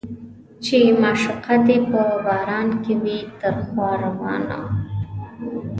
[0.65, 4.59] چې معشوقه دې په باران کې وي تر خوا روانه